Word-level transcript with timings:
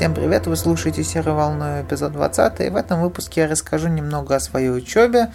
Всем 0.00 0.14
привет, 0.14 0.46
вы 0.46 0.56
слушаете 0.56 1.04
Серую 1.04 1.36
Волну, 1.36 1.82
эпизод 1.82 2.12
20, 2.12 2.60
и 2.60 2.70
в 2.70 2.76
этом 2.76 3.02
выпуске 3.02 3.42
я 3.42 3.48
расскажу 3.48 3.88
немного 3.88 4.34
о 4.34 4.40
своей 4.40 4.70
учебе, 4.70 5.30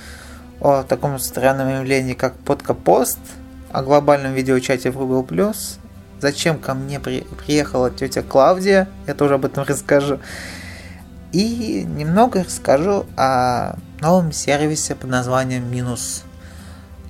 о 0.60 0.82
таком 0.82 1.20
странном 1.20 1.70
явлении, 1.70 2.16
как 2.16 2.34
подкапост, 2.34 3.20
о 3.72 3.84
глобальном 3.84 4.34
видеочате 4.34 4.90
в 4.90 4.96
Google+, 4.98 5.54
зачем 6.20 6.58
ко 6.58 6.74
мне 6.74 7.00
при, 7.00 7.22
приехала 7.46 7.92
тетя 7.92 8.24
Клавдия, 8.24 8.90
я 9.06 9.14
тоже 9.14 9.36
об 9.36 9.46
этом 9.46 9.66
расскажу, 9.68 10.20
и 11.32 11.84
немного 11.88 12.44
расскажу 12.44 13.06
о 13.16 13.76
новом 14.02 14.32
сервисе 14.32 14.96
под 14.96 15.12
названием 15.12 15.70
Минус. 15.70 16.24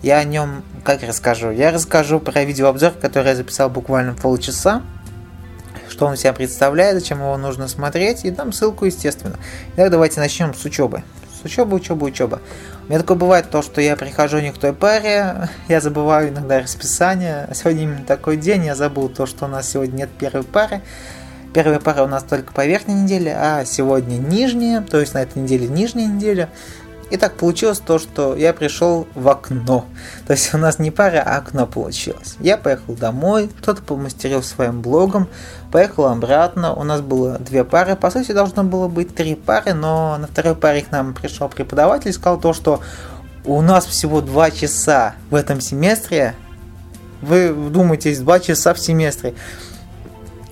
Я 0.01 0.17
о 0.17 0.25
нем 0.25 0.61
как 0.83 1.03
расскажу? 1.03 1.51
Я 1.51 1.71
расскажу 1.71 2.19
про 2.19 2.43
видеообзор, 2.43 2.91
который 2.91 3.29
я 3.29 3.35
записал 3.37 3.69
буквально 3.69 4.13
полчаса, 4.13 4.81
что 5.95 6.07
он 6.07 6.17
себя 6.17 6.33
представляет, 6.33 6.95
зачем 6.95 7.19
его 7.19 7.37
нужно 7.37 7.69
смотреть, 7.69 8.25
и 8.25 8.29
дам 8.29 8.51
ссылку, 8.51 8.83
естественно. 8.83 9.37
Итак, 9.77 9.91
давайте 9.91 10.19
начнем 10.19 10.53
с 10.53 10.65
учебы. 10.65 11.03
С 11.41 11.45
учебы, 11.45 11.77
учебы, 11.77 12.07
учеба. 12.07 12.41
У 12.83 12.89
меня 12.89 12.99
такое 12.99 13.15
бывает 13.15 13.49
то, 13.49 13.61
что 13.61 13.79
я 13.79 13.95
прихожу 13.95 14.39
не 14.39 14.51
к 14.51 14.57
той 14.57 14.73
паре, 14.73 15.47
я 15.69 15.79
забываю 15.79 16.29
иногда 16.29 16.59
расписание. 16.59 17.47
Сегодня 17.53 17.83
именно 17.83 18.05
такой 18.05 18.35
день, 18.35 18.65
я 18.65 18.75
забыл 18.75 19.07
то, 19.07 19.25
что 19.25 19.45
у 19.45 19.47
нас 19.47 19.69
сегодня 19.69 19.99
нет 19.99 20.09
первой 20.09 20.43
пары. 20.43 20.81
Первая 21.53 21.79
пара 21.79 22.03
у 22.03 22.07
нас 22.07 22.23
только 22.23 22.51
по 22.51 22.65
верхней 22.65 22.95
неделе, 22.95 23.33
а 23.33 23.63
сегодня 23.63 24.17
нижняя, 24.17 24.81
то 24.81 24.99
есть 24.99 25.13
на 25.13 25.19
этой 25.19 25.41
неделе 25.41 25.69
нижняя 25.69 26.07
неделя. 26.07 26.49
И 27.11 27.17
так 27.17 27.35
получилось 27.37 27.79
то, 27.79 27.99
что 27.99 28.35
я 28.35 28.51
пришел 28.51 29.07
в 29.13 29.29
окно. 29.29 29.85
То 30.25 30.33
есть 30.33 30.53
у 30.53 30.57
нас 30.57 30.79
не 30.79 30.89
пара, 30.89 31.21
а 31.23 31.37
окно 31.37 31.67
получилось. 31.67 32.35
Я 32.39 32.57
поехал 32.57 32.95
домой, 32.95 33.49
кто-то 33.59 33.83
помастерил 33.83 34.41
своим 34.41 34.81
блогом, 34.81 35.27
поехал 35.71 36.05
обратно. 36.05 36.73
У 36.73 36.83
нас 36.83 37.01
было 37.01 37.37
две 37.37 37.63
пары. 37.63 37.95
По 37.95 38.09
сути, 38.09 38.31
должно 38.31 38.63
было 38.63 38.87
быть 38.87 39.13
три 39.13 39.35
пары, 39.35 39.73
но 39.73 40.17
на 40.17 40.27
второй 40.27 40.55
паре 40.55 40.81
к 40.81 40.91
нам 40.91 41.13
пришел 41.13 41.47
преподаватель 41.47 42.09
и 42.09 42.13
сказал 42.13 42.39
то, 42.39 42.53
что 42.53 42.81
у 43.45 43.61
нас 43.61 43.85
всего 43.85 44.21
два 44.21 44.49
часа 44.49 45.13
в 45.29 45.35
этом 45.35 45.61
семестре. 45.61 46.33
Вы 47.21 47.53
вдумайтесь, 47.53 48.19
два 48.19 48.39
часа 48.39 48.73
в 48.73 48.79
семестре. 48.79 49.35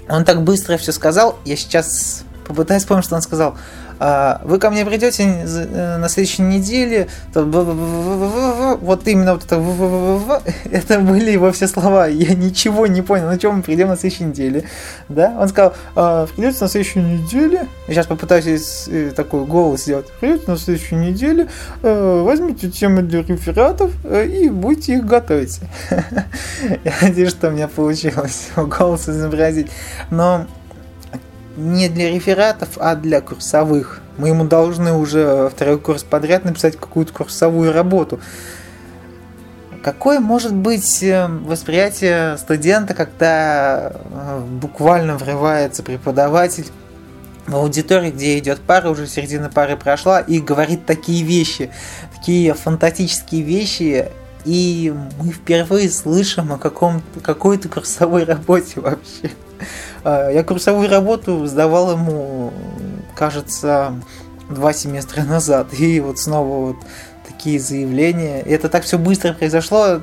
Он 0.08 0.24
так 0.24 0.44
быстро 0.44 0.78
все 0.78 0.92
сказал, 0.92 1.40
я 1.46 1.56
сейчас 1.56 2.24
попытаюсь 2.48 2.84
вспомнить, 2.84 3.06
что 3.06 3.16
он 3.16 3.22
сказал. 3.22 3.56
А, 4.06 4.42
вы 4.44 4.60
ко 4.60 4.70
мне 4.70 4.86
придете 4.86 5.24
э, 5.24 5.98
на 5.98 6.10
следующей 6.10 6.42
неделе, 6.42 7.08
вот 7.34 9.08
именно 9.08 9.36
вот 9.36 9.46
это, 9.46 10.44
это 10.70 11.00
были 11.00 11.32
его 11.32 11.54
все 11.54 11.70
слова, 11.70 12.08
я 12.08 12.34
ничего 12.36 12.86
не 12.86 13.02
понял, 13.02 13.28
на 13.28 13.40
чем 13.40 13.56
мы 13.56 13.64
придем 13.64 13.88
на 13.88 13.96
следующей 13.96 14.26
неделе, 14.26 14.66
да, 15.08 15.34
он 15.40 15.48
сказал, 15.48 15.74
«А, 15.96 16.26
придете 16.26 16.58
на 16.60 16.68
следующей 16.68 17.00
неделе, 17.00 17.66
я 17.88 17.94
сейчас 17.94 18.08
попытаюсь 18.08 18.90
э, 18.90 19.12
такой 19.16 19.46
голос 19.46 19.84
сделать, 19.84 20.08
придете 20.20 20.52
на 20.52 20.58
следующей 20.58 20.96
неделе, 20.96 21.48
э, 21.82 22.22
возьмите 22.26 22.70
темы 22.70 23.04
для 23.04 23.22
рефератов 23.22 23.94
и 24.06 24.50
будете 24.50 24.96
их 24.96 25.06
готовить. 25.06 25.62
Я 26.84 26.94
надеюсь, 27.02 27.30
что 27.30 27.48
у 27.48 27.52
меня 27.52 27.70
получилось 27.70 28.50
голос 28.58 29.08
изобразить, 29.08 29.68
но 30.10 30.46
не 31.56 31.90
для 31.90 32.10
рефератов, 32.10 32.70
а 32.78 32.96
для 32.96 33.22
курсовых. 33.22 34.02
Мы 34.18 34.30
ему 34.30 34.46
должны 34.46 34.94
уже 34.94 35.50
второй 35.50 35.80
курс 35.80 36.04
подряд 36.04 36.46
написать 36.46 36.78
какую-то 36.78 37.14
курсовую 37.14 37.74
работу. 37.74 38.20
Какое 39.84 40.20
может 40.20 40.54
быть 40.54 41.04
э, 41.04 41.28
восприятие 41.28 42.38
студента, 42.38 42.94
когда 42.94 43.92
э, 43.92 44.40
буквально 44.40 45.18
врывается 45.18 45.84
преподаватель 45.84 46.68
в 47.48 47.56
аудитории, 47.56 48.12
где 48.12 48.38
идет 48.40 48.62
пара, 48.62 48.90
уже 48.90 49.08
середина 49.08 49.50
пары 49.50 49.76
прошла, 49.76 50.22
и 50.22 50.40
говорит 50.40 50.86
такие 50.86 51.24
вещи, 51.26 51.70
такие 52.16 52.54
фантастические 52.54 53.42
вещи, 53.42 54.10
и 54.46 54.94
мы 55.20 55.32
впервые 55.32 55.90
слышим 55.90 56.54
о 56.54 56.58
каком 56.58 57.02
какой-то 57.22 57.68
курсовой 57.68 58.24
работе 58.24 58.80
вообще. 58.80 59.32
А, 60.04 60.30
я 60.30 60.44
курсовую 60.44 60.90
работу 60.90 61.46
сдавал 61.46 61.92
ему, 61.92 62.52
кажется, 63.16 63.94
два 64.50 64.74
семестра 64.74 65.24
назад. 65.28 65.74
И 65.74 66.00
вот 66.00 66.20
снова 66.20 66.68
вот 66.68 66.78
такие 67.44 67.60
заявления. 67.60 68.42
И 68.42 68.52
это 68.52 68.70
так 68.70 68.84
все 68.84 68.98
быстро 68.98 69.34
произошло, 69.34 70.00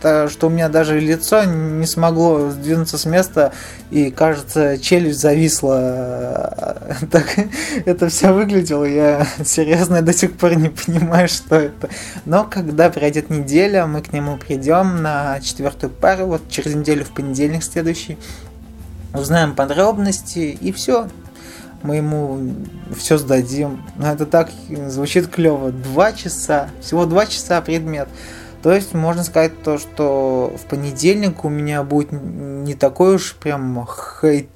что 0.00 0.46
у 0.46 0.48
меня 0.48 0.68
даже 0.68 0.98
лицо 1.00 1.44
не 1.44 1.86
смогло 1.86 2.50
сдвинуться 2.50 2.96
с 2.98 3.04
места, 3.04 3.52
и, 3.90 4.10
кажется, 4.10 4.78
челюсть 4.78 5.20
зависла. 5.20 6.76
Так 7.10 7.26
это 7.84 8.08
все 8.08 8.32
выглядело. 8.32 8.84
Я 8.84 9.26
серьезно 9.44 10.00
до 10.00 10.12
сих 10.12 10.36
пор 10.36 10.56
не 10.56 10.70
понимаю, 10.70 11.28
что 11.28 11.56
это. 11.56 11.90
Но 12.24 12.44
когда 12.44 12.88
пройдет 12.88 13.28
неделя, 13.28 13.86
мы 13.86 14.00
к 14.00 14.12
нему 14.12 14.38
придем 14.38 15.02
на 15.02 15.40
четвертую 15.40 15.90
пару, 15.90 16.26
вот 16.26 16.48
через 16.48 16.74
неделю 16.74 17.04
в 17.04 17.10
понедельник 17.10 17.62
следующий 17.64 18.16
узнаем 19.18 19.54
подробности 19.54 20.58
и 20.60 20.72
все. 20.72 21.08
Мы 21.82 21.96
ему 21.96 22.38
все 22.96 23.18
сдадим. 23.18 23.84
Но 23.96 24.12
это 24.12 24.26
так 24.26 24.50
звучит 24.88 25.28
клево. 25.28 25.70
Два 25.70 26.12
часа. 26.12 26.70
Всего 26.80 27.06
два 27.06 27.26
часа 27.26 27.60
предмет. 27.60 28.08
То 28.62 28.72
есть 28.72 28.94
можно 28.94 29.22
сказать 29.22 29.62
то, 29.62 29.78
что 29.78 30.52
в 30.56 30.68
понедельник 30.68 31.44
у 31.44 31.48
меня 31.48 31.82
будет 31.82 32.08
не 32.10 32.74
такой 32.74 33.14
уж 33.14 33.34
прям 33.34 33.86
хейт 34.20 34.48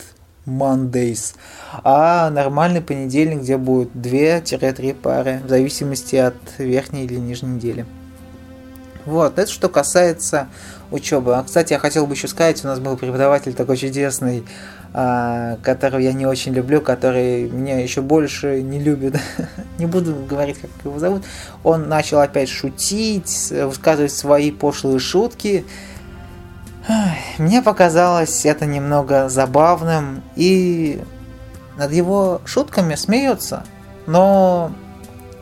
Mondays, 0.46 1.36
а 1.84 2.28
нормальный 2.30 2.80
понедельник, 2.80 3.42
где 3.42 3.56
будет 3.56 3.94
2-3 3.94 4.94
пары, 4.94 5.40
в 5.44 5.48
зависимости 5.48 6.16
от 6.16 6.34
верхней 6.58 7.04
или 7.04 7.16
нижней 7.16 7.50
недели. 7.50 7.86
Вот, 9.06 9.38
это 9.38 9.50
что 9.50 9.68
касается 9.68 10.48
учебы. 10.90 11.36
А, 11.36 11.42
кстати, 11.42 11.72
я 11.72 11.78
хотел 11.78 12.06
бы 12.06 12.14
еще 12.14 12.28
сказать, 12.28 12.62
у 12.64 12.68
нас 12.68 12.80
был 12.80 12.96
преподаватель 12.96 13.54
такой 13.54 13.76
чудесный, 13.76 14.44
а, 14.92 15.56
которого 15.62 16.00
я 16.00 16.12
не 16.12 16.26
очень 16.26 16.52
люблю, 16.52 16.80
который 16.80 17.48
меня 17.48 17.80
еще 17.80 18.02
больше 18.02 18.62
не 18.62 18.80
любит. 18.80 19.16
не 19.78 19.86
буду 19.86 20.14
говорить, 20.28 20.58
как 20.60 20.70
его 20.84 20.98
зовут. 20.98 21.22
Он 21.62 21.88
начал 21.88 22.20
опять 22.20 22.48
шутить, 22.48 23.50
высказывать 23.50 24.12
свои 24.12 24.50
пошлые 24.50 24.98
шутки. 24.98 25.64
Мне 27.38 27.62
показалось 27.62 28.44
это 28.44 28.66
немного 28.66 29.28
забавным, 29.28 30.22
и 30.34 31.00
над 31.76 31.92
его 31.92 32.40
шутками 32.44 32.94
смеются. 32.94 33.64
Но 34.06 34.72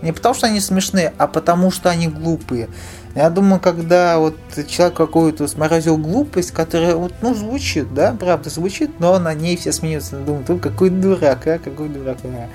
не 0.02 0.12
потому, 0.12 0.34
что 0.34 0.46
они 0.46 0.60
смешные, 0.60 1.12
а 1.18 1.26
потому, 1.26 1.70
что 1.70 1.90
они 1.90 2.08
глупые. 2.08 2.68
Я 3.14 3.30
думаю, 3.30 3.60
когда 3.60 4.18
вот 4.18 4.36
человек 4.68 4.96
какую-то 4.96 5.48
сморозил 5.48 5.96
глупость, 5.96 6.52
которая 6.52 6.94
вот, 6.94 7.14
ну, 7.20 7.34
звучит, 7.34 7.92
да, 7.92 8.14
правда, 8.18 8.48
звучит, 8.48 9.00
но 9.00 9.18
на 9.18 9.34
ней 9.34 9.56
все 9.56 9.72
смеются. 9.72 10.16
Думают, 10.18 10.48
ну, 10.48 10.58
какой 10.58 10.90
дурак, 10.90 11.46
а, 11.46 11.58
какой 11.58 11.88
дурак, 11.88 12.18
а. 12.24 12.48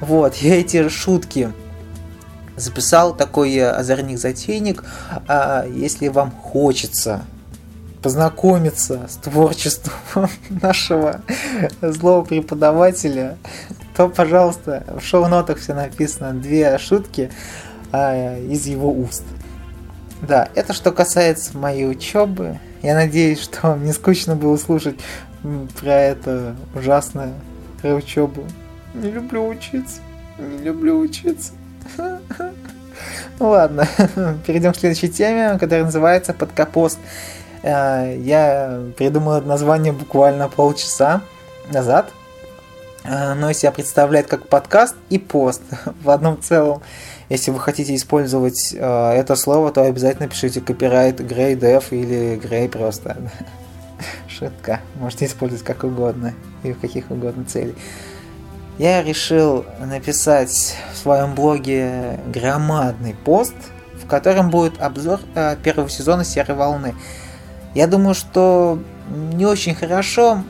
Вот, 0.00 0.36
я 0.36 0.58
эти 0.58 0.88
шутки 0.88 1.52
записал, 2.56 3.14
такой 3.14 3.60
озорник-затейник. 3.60 4.84
А, 5.28 5.66
если 5.66 6.08
вам 6.08 6.30
хочется 6.30 7.22
познакомиться 8.06 9.00
с 9.08 9.16
творчеством 9.16 10.30
нашего 10.62 11.22
злого 11.82 12.24
преподавателя, 12.24 13.36
то, 13.96 14.08
пожалуйста, 14.08 14.84
в 15.00 15.04
шоу-нотах 15.04 15.58
все 15.58 15.74
написано 15.74 16.32
две 16.32 16.78
шутки 16.78 17.32
а, 17.90 18.38
из 18.38 18.66
его 18.66 18.92
уст. 18.92 19.24
Да, 20.22 20.48
это 20.54 20.72
что 20.72 20.92
касается 20.92 21.58
моей 21.58 21.90
учебы. 21.90 22.60
Я 22.80 22.94
надеюсь, 22.94 23.40
что 23.40 23.58
вам 23.70 23.84
не 23.84 23.92
скучно 23.92 24.36
было 24.36 24.56
слушать 24.56 25.00
про 25.80 25.92
это 25.92 26.54
ужасное, 26.76 27.32
про 27.82 27.92
учебу. 27.94 28.44
Не 28.94 29.10
люблю 29.10 29.48
учиться. 29.48 29.98
Не 30.38 30.62
люблю 30.62 31.00
учиться. 31.00 31.54
Ну 33.38 33.50
ладно, 33.50 33.86
перейдем 34.46 34.72
к 34.72 34.76
следующей 34.78 35.10
теме, 35.10 35.58
которая 35.58 35.84
называется 35.84 36.32
«Подкапост». 36.32 36.98
Э, 37.66 38.16
я 38.20 38.80
придумал 38.96 39.38
это 39.38 39.48
название 39.48 39.92
буквально 39.92 40.48
полчаса 40.48 41.22
назад. 41.72 42.12
Э, 43.02 43.34
но 43.34 43.52
себя 43.52 43.72
представляет 43.72 44.28
как 44.28 44.46
подкаст 44.46 44.94
и 45.10 45.18
пост 45.18 45.62
в 46.02 46.10
одном 46.10 46.40
целом. 46.40 46.82
Если 47.28 47.50
вы 47.50 47.58
хотите 47.58 47.96
использовать 47.96 48.72
э, 48.72 48.78
это 48.78 49.34
слово, 49.34 49.72
то 49.72 49.82
обязательно 49.82 50.28
пишите 50.28 50.60
копирайт 50.60 51.20
Grey 51.20 51.58
Dev 51.58 51.84
или 51.90 52.40
Grey 52.40 52.68
просто. 52.68 53.16
Шутка. 54.28 54.80
Можете 54.94 55.26
использовать 55.26 55.64
как 55.64 55.82
угодно 55.82 56.34
и 56.62 56.72
в 56.72 56.78
каких 56.78 57.10
угодно 57.10 57.44
целей. 57.46 57.74
Я 58.78 59.02
решил 59.02 59.64
написать 59.80 60.76
в 60.92 60.98
своем 60.98 61.34
блоге 61.34 62.20
громадный 62.32 63.16
пост, 63.24 63.54
в 63.94 64.06
котором 64.06 64.50
будет 64.50 64.80
обзор 64.80 65.18
первого 65.64 65.88
сезона 65.88 66.24
Серой 66.24 66.54
волны. 66.54 66.94
Я 67.76 67.86
думаю, 67.86 68.14
что 68.14 68.78
не 69.34 69.44
очень 69.44 69.74
хорошо 69.74 70.42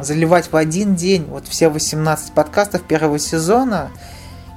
заливать 0.00 0.50
в 0.50 0.56
один 0.56 0.96
день 0.96 1.24
вот 1.28 1.46
все 1.46 1.68
18 1.68 2.32
подкастов 2.32 2.82
первого 2.82 3.20
сезона 3.20 3.92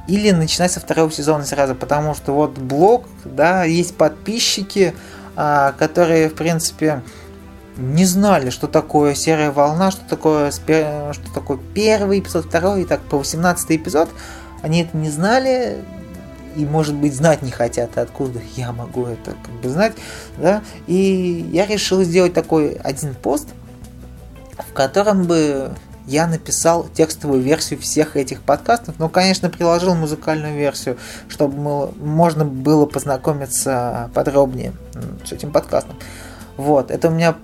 или 0.07 0.31
начинать 0.31 0.71
со 0.71 0.79
второго 0.79 1.11
сезона 1.11 1.45
сразу, 1.45 1.75
потому 1.75 2.15
что 2.15 2.33
вот 2.33 2.57
блог, 2.57 3.05
да, 3.23 3.65
есть 3.65 3.95
подписчики, 3.95 4.95
а, 5.35 5.73
которые, 5.73 6.29
в 6.29 6.33
принципе, 6.33 7.03
не 7.77 8.05
знали, 8.05 8.49
что 8.49 8.65
такое 8.65 9.13
серая 9.13 9.51
волна, 9.51 9.91
что 9.91 10.01
такое, 10.09 10.49
что 10.49 11.33
такое 11.35 11.59
первый 11.75 12.17
эпизод, 12.17 12.45
второй, 12.45 12.81
и 12.81 12.85
так 12.85 13.01
по 13.01 13.19
18 13.19 13.71
эпизод, 13.73 14.09
они 14.63 14.81
это 14.81 14.97
не 14.97 15.11
знали, 15.11 15.83
и, 16.55 16.65
может 16.65 16.95
быть, 16.95 17.13
знать 17.13 17.41
не 17.41 17.51
хотят, 17.51 17.97
откуда 17.97 18.39
я 18.55 18.71
могу 18.71 19.05
это 19.05 19.31
как 19.43 19.53
бы 19.61 19.69
знать, 19.69 19.93
да, 20.37 20.61
и 20.87 21.47
я 21.51 21.65
решил 21.65 22.03
сделать 22.03 22.33
такой 22.33 22.73
один 22.73 23.13
пост, 23.13 23.49
в 24.57 24.73
котором 24.73 25.23
бы 25.25 25.71
я 26.07 26.27
написал 26.27 26.87
текстовую 26.93 27.41
версию 27.41 27.79
всех 27.79 28.15
этих 28.15 28.41
подкастов, 28.41 28.95
но, 28.99 29.09
конечно, 29.09 29.49
приложил 29.49 29.95
музыкальную 29.95 30.55
версию, 30.55 30.97
чтобы 31.27 31.91
можно 31.97 32.45
было 32.45 32.85
познакомиться 32.85 34.09
подробнее 34.13 34.73
с 35.25 35.31
этим 35.31 35.51
подкастом. 35.51 35.95
Вот, 36.57 36.91
это 36.91 37.07
у 37.07 37.11
меня 37.11 37.35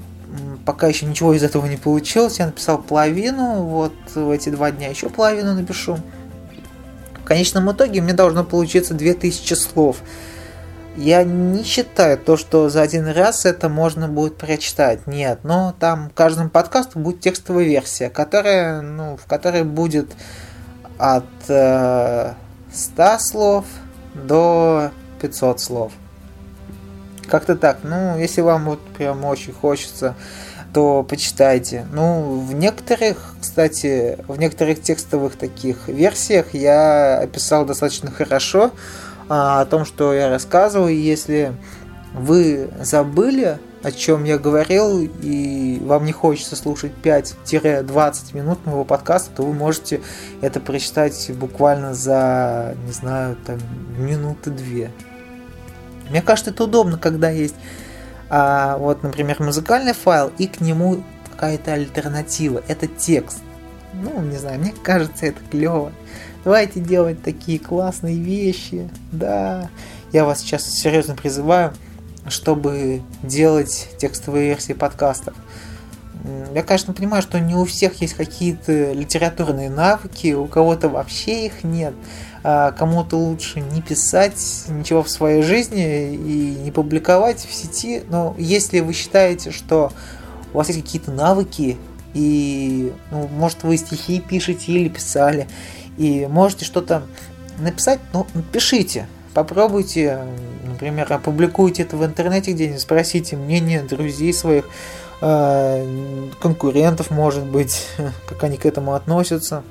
пока 0.65 0.87
еще 0.87 1.05
ничего 1.05 1.33
из 1.33 1.43
этого 1.43 1.65
не 1.65 1.77
получилось. 1.77 2.39
Я 2.39 2.45
написал 2.45 2.77
половину, 2.77 3.63
вот 3.63 3.93
в 4.13 4.29
эти 4.29 4.49
два 4.49 4.71
дня 4.71 4.89
еще 4.89 5.09
половину 5.09 5.53
напишу. 5.55 5.97
В 7.31 7.33
конечном 7.33 7.71
итоге 7.71 8.01
мне 8.01 8.11
должно 8.11 8.43
получиться 8.43 8.93
2000 8.93 9.53
слов. 9.53 10.01
Я 10.97 11.23
не 11.23 11.63
считаю 11.63 12.17
то, 12.17 12.35
что 12.35 12.67
за 12.67 12.81
один 12.81 13.07
раз 13.07 13.45
это 13.45 13.69
можно 13.69 14.09
будет 14.09 14.35
прочитать. 14.35 15.07
Нет, 15.07 15.39
но 15.43 15.73
там 15.79 16.11
каждому 16.13 16.49
подкасту 16.49 16.99
будет 16.99 17.21
текстовая 17.21 17.63
версия, 17.63 18.09
которая, 18.09 18.81
ну, 18.81 19.15
в 19.15 19.27
которой 19.27 19.63
будет 19.63 20.11
от 20.97 21.23
э, 21.47 22.33
100 22.73 23.19
слов 23.19 23.65
до 24.13 24.91
500 25.21 25.61
слов. 25.61 25.93
Как-то 27.29 27.55
так. 27.55 27.77
Ну, 27.83 28.17
если 28.17 28.41
вам 28.41 28.65
вот 28.65 28.81
прям 28.97 29.23
очень 29.23 29.53
хочется, 29.53 30.15
то 30.73 31.03
почитайте. 31.03 31.85
Ну, 31.91 32.39
в 32.39 32.53
некоторых, 32.53 33.35
кстати, 33.41 34.17
в 34.27 34.37
некоторых 34.37 34.81
текстовых 34.81 35.35
таких 35.35 35.87
версиях 35.87 36.53
я 36.53 37.19
описал 37.19 37.65
достаточно 37.65 38.11
хорошо 38.11 38.71
а, 39.27 39.61
о 39.61 39.65
том, 39.65 39.85
что 39.85 40.13
я 40.13 40.29
рассказываю. 40.29 40.97
Если 40.97 41.53
вы 42.13 42.69
забыли, 42.81 43.59
о 43.83 43.91
чем 43.91 44.23
я 44.23 44.37
говорил, 44.37 45.09
и 45.21 45.81
вам 45.83 46.05
не 46.05 46.11
хочется 46.11 46.55
слушать 46.55 46.91
5-20 47.03 48.35
минут 48.35 48.65
моего 48.65 48.85
подкаста, 48.85 49.31
то 49.37 49.43
вы 49.43 49.53
можете 49.53 50.01
это 50.41 50.59
прочитать 50.59 51.31
буквально 51.33 51.93
за, 51.93 52.75
не 52.85 52.91
знаю, 52.91 53.37
там, 53.45 53.57
минуты 53.97 54.51
две. 54.51 54.91
Мне 56.09 56.21
кажется, 56.21 56.51
это 56.51 56.65
удобно, 56.65 56.97
когда 56.97 57.29
есть 57.29 57.55
а, 58.33 58.77
вот, 58.77 59.03
например, 59.03 59.43
музыкальный 59.43 59.91
файл 59.91 60.31
и 60.37 60.47
к 60.47 60.61
нему 60.61 61.03
какая-то 61.29 61.73
альтернатива. 61.73 62.63
Это 62.69 62.87
текст. 62.87 63.39
Ну, 63.93 64.21
не 64.21 64.37
знаю, 64.37 64.57
мне 64.61 64.73
кажется, 64.83 65.25
это 65.25 65.39
клево. 65.51 65.91
Давайте 66.45 66.79
делать 66.79 67.21
такие 67.21 67.59
классные 67.59 68.17
вещи. 68.17 68.89
Да, 69.11 69.69
я 70.13 70.23
вас 70.23 70.39
сейчас 70.39 70.65
серьезно 70.65 71.13
призываю, 71.13 71.73
чтобы 72.29 73.01
делать 73.21 73.89
текстовые 73.97 74.47
версии 74.47 74.73
подкастов. 74.73 75.35
Я, 76.53 76.61
конечно, 76.63 76.93
понимаю, 76.93 77.23
что 77.23 77.39
не 77.39 77.55
у 77.55 77.65
всех 77.65 78.01
есть 78.01 78.13
какие-то 78.13 78.91
литературные 78.93 79.69
навыки, 79.69 80.33
у 80.33 80.45
кого-то 80.45 80.87
вообще 80.89 81.47
их 81.47 81.63
нет. 81.63 81.93
А 82.43 82.71
кому-то 82.71 83.17
лучше 83.17 83.61
не 83.61 83.81
писать 83.81 84.65
ничего 84.67 85.03
в 85.03 85.09
своей 85.09 85.41
жизни 85.41 86.13
и 86.13 86.57
не 86.63 86.71
публиковать 86.71 87.39
в 87.39 87.53
сети. 87.53 88.03
Но 88.09 88.35
если 88.37 88.79
вы 88.81 88.93
считаете, 88.93 89.51
что 89.51 89.91
у 90.53 90.57
вас 90.57 90.69
есть 90.69 90.81
какие-то 90.81 91.11
навыки, 91.11 91.77
и, 92.13 92.91
ну, 93.09 93.27
может, 93.27 93.63
вы 93.63 93.77
стихи 93.77 94.19
пишете 94.19 94.71
или 94.73 94.89
писали, 94.89 95.47
и 95.97 96.27
можете 96.27 96.65
что-то 96.65 97.03
написать, 97.59 97.99
ну, 98.13 98.27
пишите. 98.51 99.07
Попробуйте, 99.33 100.19
например, 100.67 101.11
опубликуйте 101.13 101.83
это 101.83 101.95
в 101.95 102.05
интернете 102.05 102.51
где-нибудь, 102.51 102.81
спросите 102.81 103.37
мнение 103.37 103.81
друзей 103.81 104.33
своих, 104.33 104.67
конкурентов, 105.21 107.11
может 107.11 107.45
быть, 107.45 107.87
как 108.27 108.43
они 108.43 108.57
к 108.57 108.65
этому 108.65 108.93
относятся 108.95 109.63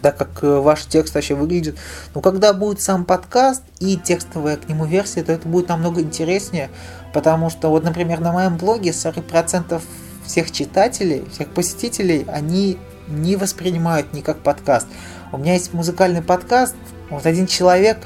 так 0.00 0.16
как 0.16 0.42
э, 0.42 0.60
ваш 0.60 0.84
текст 0.86 1.14
вообще 1.14 1.34
выглядит. 1.34 1.76
Но 2.14 2.20
когда 2.20 2.52
будет 2.52 2.80
сам 2.80 3.04
подкаст 3.04 3.62
и 3.80 3.96
текстовая 3.96 4.56
к 4.56 4.68
нему 4.68 4.84
версия, 4.84 5.22
то 5.22 5.32
это 5.32 5.48
будет 5.48 5.68
намного 5.68 6.00
интереснее, 6.00 6.70
потому 7.12 7.50
что 7.50 7.68
вот, 7.68 7.84
например, 7.84 8.20
на 8.20 8.32
моем 8.32 8.56
блоге 8.56 8.90
40% 8.90 9.80
всех 10.24 10.50
читателей, 10.50 11.24
всех 11.32 11.48
посетителей, 11.48 12.24
они 12.28 12.78
не 13.08 13.36
воспринимают 13.36 14.12
ни 14.12 14.20
как 14.20 14.38
подкаст. 14.38 14.86
У 15.32 15.38
меня 15.38 15.54
есть 15.54 15.72
музыкальный 15.72 16.22
подкаст, 16.22 16.76
вот 17.10 17.26
один 17.26 17.46
человек 17.46 17.98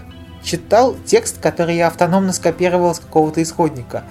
читал 0.43 0.97
текст, 1.07 1.41
который 1.41 1.77
я 1.77 1.89
автономно 1.89 2.33
скопировал 2.33 2.95
с 2.95 3.01
какого-то 3.01 3.43
исходника. 3.43 4.05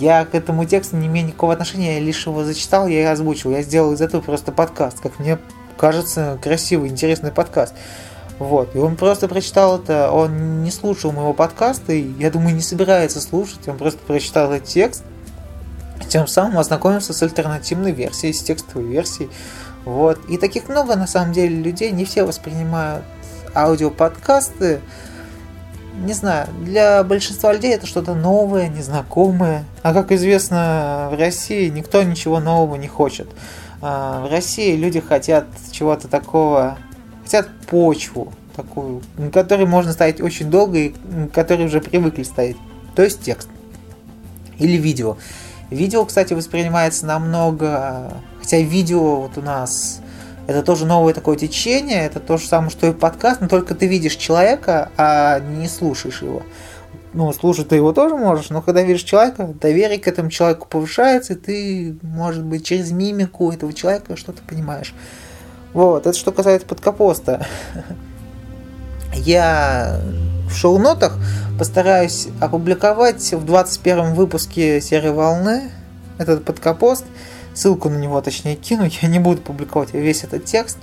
Я 0.00 0.24
к 0.24 0.34
этому 0.34 0.64
тексту 0.64 0.96
не 0.96 1.08
имею 1.08 1.26
никакого 1.26 1.52
отношения, 1.52 1.98
я 1.98 2.00
лишь 2.00 2.26
его 2.26 2.42
зачитал, 2.42 2.86
я 2.86 3.02
и 3.02 3.04
озвучил. 3.04 3.50
Я 3.50 3.60
сделал 3.60 3.92
из 3.92 4.00
этого 4.00 4.22
просто 4.22 4.50
подкаст, 4.50 4.98
как 5.00 5.18
мне 5.18 5.38
кажется 5.76 6.38
красивый, 6.42 6.88
интересный 6.88 7.30
подкаст. 7.30 7.74
Вот. 8.38 8.74
И 8.74 8.78
он 8.78 8.96
просто 8.96 9.28
прочитал 9.28 9.78
это, 9.78 10.10
он 10.10 10.64
не 10.64 10.70
слушал 10.70 11.12
моего 11.12 11.34
подкаста, 11.34 11.92
и 11.92 12.12
я 12.18 12.30
думаю, 12.30 12.54
не 12.54 12.62
собирается 12.62 13.20
слушать, 13.20 13.68
он 13.68 13.76
просто 13.76 14.00
прочитал 14.06 14.50
этот 14.50 14.66
текст, 14.66 15.02
тем 16.08 16.26
самым 16.26 16.58
ознакомился 16.58 17.12
с 17.12 17.22
альтернативной 17.22 17.92
версией, 17.92 18.32
с 18.32 18.42
текстовой 18.42 18.88
версией. 18.88 19.28
Вот. 19.84 20.18
И 20.30 20.38
таких 20.38 20.70
много, 20.70 20.96
на 20.96 21.06
самом 21.06 21.34
деле, 21.34 21.56
людей, 21.56 21.90
не 21.90 22.06
все 22.06 22.24
воспринимают 22.24 23.04
аудиоподкасты. 23.54 24.80
Не 26.00 26.14
знаю, 26.14 26.48
для 26.64 27.04
большинства 27.04 27.52
людей 27.52 27.74
это 27.74 27.86
что-то 27.86 28.14
новое, 28.14 28.68
незнакомое. 28.68 29.64
А 29.82 29.92
как 29.92 30.12
известно, 30.12 31.10
в 31.12 31.18
России 31.18 31.68
никто 31.68 32.02
ничего 32.02 32.40
нового 32.40 32.76
не 32.76 32.88
хочет. 32.88 33.28
А, 33.82 34.24
в 34.26 34.30
России 34.30 34.76
люди 34.76 34.98
хотят 34.98 35.46
чего-то 35.70 36.08
такого, 36.08 36.78
хотят 37.22 37.48
почву 37.68 38.32
такую, 38.56 39.02
на 39.18 39.30
которой 39.30 39.66
можно 39.66 39.92
стоять 39.92 40.22
очень 40.22 40.50
долго 40.50 40.78
и 40.78 40.94
на 41.04 41.28
которой 41.28 41.66
уже 41.66 41.82
привыкли 41.82 42.22
стоять. 42.22 42.56
То 42.94 43.02
есть 43.02 43.20
текст. 43.20 43.48
Или 44.58 44.78
видео. 44.78 45.18
Видео, 45.68 46.06
кстати, 46.06 46.32
воспринимается 46.32 47.04
намного... 47.04 48.14
Хотя 48.38 48.58
видео 48.60 49.20
вот 49.20 49.36
у 49.36 49.42
нас... 49.42 50.00
Это 50.50 50.64
тоже 50.64 50.84
новое 50.84 51.14
такое 51.14 51.36
течение, 51.36 52.06
это 52.06 52.18
то 52.18 52.36
же 52.36 52.44
самое, 52.44 52.70
что 52.70 52.88
и 52.88 52.92
подкаст, 52.92 53.40
но 53.40 53.46
только 53.46 53.76
ты 53.76 53.86
видишь 53.86 54.16
человека, 54.16 54.90
а 54.96 55.38
не 55.38 55.68
слушаешь 55.68 56.22
его 56.22 56.42
ну, 57.12 57.32
слушать 57.32 57.68
ты 57.68 57.76
его 57.76 57.92
тоже 57.92 58.16
можешь, 58.16 58.50
но 58.50 58.60
когда 58.60 58.82
видишь 58.82 59.02
человека, 59.02 59.46
доверие 59.60 59.98
к 59.98 60.08
этому 60.08 60.28
человеку 60.28 60.66
повышается, 60.68 61.34
и 61.34 61.36
ты, 61.36 61.96
может 62.02 62.44
быть, 62.44 62.64
через 62.64 62.90
мимику 62.90 63.52
этого 63.52 63.72
человека 63.72 64.16
что-то 64.16 64.42
понимаешь. 64.42 64.92
Вот, 65.72 66.06
это 66.06 66.18
что 66.18 66.32
касается 66.32 66.66
подкапоста. 66.66 67.46
Я 69.14 70.00
в 70.48 70.54
шоу-нотах 70.54 71.16
постараюсь 71.58 72.26
опубликовать 72.40 73.32
в 73.32 73.44
21 73.44 74.14
выпуске 74.14 74.80
серии 74.80 75.10
«Волны» 75.10 75.70
этот 76.18 76.44
подкапост. 76.44 77.04
Ссылку 77.54 77.88
на 77.88 77.96
него, 77.96 78.20
точнее, 78.20 78.56
кину. 78.56 78.88
Я 79.02 79.08
не 79.08 79.18
буду 79.18 79.40
публиковать 79.40 79.92
весь 79.92 80.24
этот 80.24 80.44
текст 80.44 80.78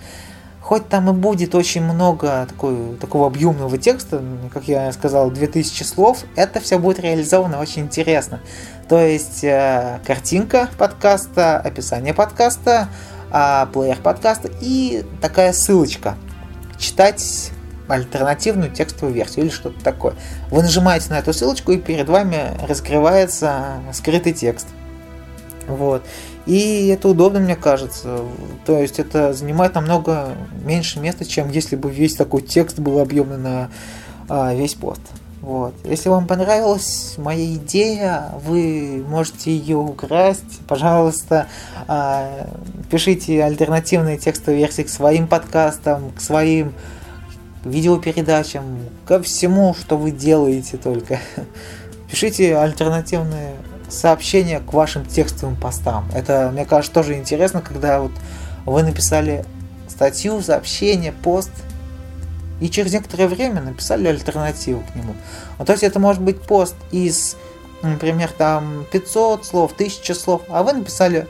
хоть 0.68 0.90
там 0.90 1.10
и 1.10 1.14
будет 1.14 1.56
очень 1.56 1.82
много 1.82 2.46
такой, 2.46 2.98
такого 2.98 3.28
объемного 3.28 3.78
текста, 3.78 4.22
как 4.54 4.68
я 4.68 4.92
сказал, 4.92 5.32
2000 5.32 5.84
слов, 5.84 6.26
это 6.36 6.60
все 6.60 6.78
будет 6.78 7.00
реализовано 7.00 7.62
очень 7.62 7.84
интересно. 7.84 8.42
То 8.90 9.00
есть 9.00 9.46
э, 9.46 10.02
картинка 10.06 10.68
подкаста, 10.78 11.58
описание 11.58 12.14
подкаста, 12.14 12.90
э, 13.32 13.66
плеер 13.72 13.96
подкаста 14.04 14.50
и 14.60 15.06
такая 15.22 15.54
ссылочка. 15.54 16.18
Читать 16.78 17.52
альтернативную 17.88 18.70
текстовую 18.70 19.16
версию 19.16 19.46
или 19.46 19.52
что-то 19.54 19.82
такое. 19.82 20.16
Вы 20.52 20.64
нажимаете 20.64 21.12
на 21.12 21.20
эту 21.20 21.32
ссылочку 21.32 21.72
и 21.72 21.78
перед 21.78 22.10
вами 22.10 22.58
раскрывается 22.68 23.76
скрытый 23.94 24.34
текст. 24.34 24.68
Вот. 25.68 26.04
И 26.46 26.88
это 26.88 27.10
удобно, 27.10 27.40
мне 27.40 27.56
кажется. 27.56 28.20
То 28.66 28.80
есть 28.80 29.00
это 29.00 29.34
занимает 29.34 29.76
намного 29.76 30.30
меньше 30.64 31.00
места, 31.00 31.26
чем 31.26 31.50
если 31.50 31.76
бы 31.76 31.92
весь 31.92 32.16
такой 32.16 32.42
текст 32.42 32.80
был 32.80 33.00
объемный 33.00 33.38
на 33.38 33.70
а, 34.30 34.54
весь 34.54 34.74
пост. 34.74 35.02
Вот. 35.42 35.74
Если 35.86 36.10
вам 36.10 36.28
понравилась 36.28 37.16
моя 37.18 37.54
идея, 37.56 38.32
вы 38.44 39.04
можете 39.08 39.56
ее 39.56 39.78
украсть. 39.78 40.60
Пожалуйста, 40.68 41.48
э, 41.88 42.48
пишите 42.90 43.44
альтернативные 43.44 44.18
текстовые 44.18 44.60
версии 44.60 44.82
к 44.82 44.90
своим 44.90 45.28
подкастам, 45.28 46.12
к 46.12 46.22
своим 46.22 46.74
видеопередачам, 47.64 48.80
ко 49.06 49.22
всему, 49.22 49.74
что 49.74 49.98
вы 49.98 50.12
делаете 50.12 50.78
только. 50.78 51.20
Пишите 52.10 52.58
альтернативные 52.58 53.54
сообщения 53.90 54.60
к 54.60 54.74
вашим 54.74 55.06
текстовым 55.06 55.56
постам. 55.56 56.08
Это, 56.14 56.50
мне 56.52 56.66
кажется, 56.66 56.94
тоже 56.94 57.16
интересно, 57.16 57.62
когда 57.62 58.00
вот 58.00 58.12
вы 58.66 58.84
написали 58.84 59.46
статью, 59.88 60.42
сообщение, 60.42 61.12
пост, 61.12 61.52
и 62.60 62.70
через 62.70 62.94
некоторое 62.94 63.28
время 63.28 63.62
написали 63.62 64.08
альтернативу 64.08 64.84
к 64.92 64.96
нему. 64.96 65.16
Ну, 65.60 65.66
то 65.66 65.72
есть 65.72 65.84
это 65.84 66.00
может 66.00 66.22
быть 66.22 66.42
пост 66.42 66.76
из, 66.92 67.38
например, 67.82 68.32
там 68.32 68.86
500 68.92 69.46
слов, 69.46 69.74
1000 69.74 70.16
слов, 70.16 70.42
а 70.50 70.64
вы 70.64 70.74
написали 70.74 71.28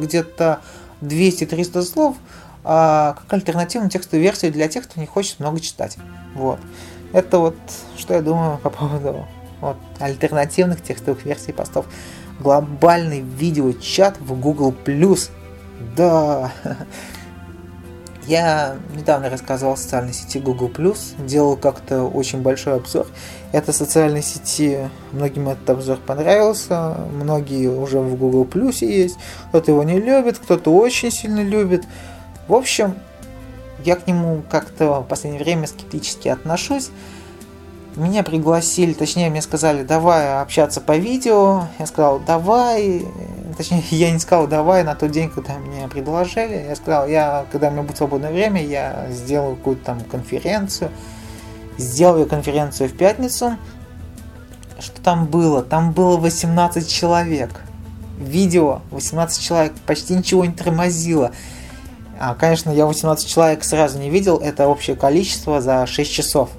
где-то 0.00 0.60
200-300 1.02 1.82
слов 1.82 2.16
а, 2.64 3.14
как 3.14 3.32
альтернативную 3.32 3.90
текстовую 3.90 4.22
версию 4.22 4.52
для 4.52 4.68
тех, 4.68 4.84
кто 4.84 5.00
не 5.00 5.06
хочет 5.06 5.40
много 5.40 5.60
читать. 5.60 5.96
Вот. 6.34 6.58
Это 7.12 7.38
вот, 7.38 7.56
что 7.96 8.14
я 8.14 8.20
думаю 8.20 8.58
по 8.58 8.70
поводу 8.70 9.26
вот, 9.60 9.76
альтернативных 9.98 10.82
текстовых 10.82 11.24
версий 11.24 11.52
постов. 11.52 11.86
Глобальный 12.40 13.20
видеочат 13.20 14.18
в 14.20 14.38
Google+. 14.38 14.74
Да, 15.96 16.52
я 18.26 18.76
недавно 18.94 19.30
рассказывал 19.30 19.72
о 19.72 19.76
социальной 19.76 20.12
сети 20.12 20.38
Google+, 20.38 20.70
делал 21.18 21.56
как-то 21.56 22.04
очень 22.04 22.42
большой 22.42 22.76
обзор. 22.76 23.06
Это 23.52 23.72
социальной 23.72 24.22
сети, 24.22 24.90
многим 25.12 25.48
этот 25.48 25.70
обзор 25.70 25.98
понравился, 25.98 26.94
многие 27.12 27.68
уже 27.68 28.00
в 28.00 28.16
Google 28.16 28.46
есть, 28.80 29.16
кто-то 29.48 29.72
его 29.72 29.82
не 29.82 29.98
любит, 29.98 30.38
кто-то 30.38 30.70
очень 30.70 31.10
сильно 31.10 31.42
любит. 31.42 31.84
В 32.46 32.54
общем, 32.54 32.94
я 33.84 33.96
к 33.96 34.06
нему 34.06 34.42
как-то 34.50 35.00
в 35.00 35.06
последнее 35.06 35.42
время 35.42 35.66
скептически 35.66 36.28
отношусь. 36.28 36.90
Меня 37.98 38.22
пригласили, 38.22 38.92
точнее 38.92 39.28
мне 39.28 39.42
сказали, 39.42 39.82
давай 39.82 40.40
общаться 40.40 40.80
по 40.80 40.96
видео. 40.96 41.64
Я 41.80 41.86
сказал, 41.86 42.20
давай. 42.20 43.04
Точнее, 43.56 43.82
я 43.90 44.12
не 44.12 44.20
сказал, 44.20 44.46
давай 44.46 44.84
на 44.84 44.94
тот 44.94 45.10
день, 45.10 45.28
когда 45.28 45.58
меня 45.58 45.88
предложили. 45.88 46.64
Я 46.68 46.76
сказал, 46.76 47.08
я, 47.08 47.44
когда 47.50 47.66
у 47.66 47.70
меня 47.72 47.82
будет 47.82 47.96
свободное 47.96 48.30
время, 48.30 48.64
я 48.64 49.08
сделаю 49.10 49.56
какую-то 49.56 49.84
там 49.84 50.00
конференцию. 50.02 50.92
Сделаю 51.76 52.26
конференцию 52.26 52.88
в 52.88 52.96
пятницу. 52.96 53.56
Что 54.78 55.02
там 55.02 55.26
было? 55.26 55.64
Там 55.64 55.90
было 55.90 56.18
18 56.18 56.88
человек. 56.88 57.50
Видео 58.16 58.80
18 58.92 59.42
человек, 59.42 59.72
почти 59.86 60.14
ничего 60.14 60.44
не 60.44 60.52
тормозило. 60.52 61.32
А, 62.20 62.36
конечно, 62.36 62.70
я 62.70 62.86
18 62.86 63.28
человек 63.28 63.64
сразу 63.64 63.98
не 63.98 64.08
видел, 64.08 64.36
это 64.36 64.68
общее 64.68 64.94
количество 64.94 65.60
за 65.60 65.84
6 65.84 66.12
часов 66.12 66.50